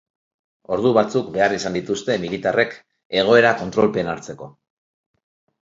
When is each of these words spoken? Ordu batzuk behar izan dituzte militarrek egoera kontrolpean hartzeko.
Ordu 0.75 0.93
batzuk 0.97 1.27
behar 1.35 1.53
izan 1.57 1.77
dituzte 1.79 2.15
militarrek 2.25 2.75
egoera 3.23 3.55
kontrolpean 3.63 4.11
hartzeko. 4.15 4.53